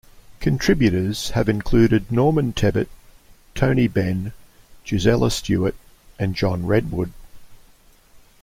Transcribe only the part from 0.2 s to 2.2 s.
Contributors have included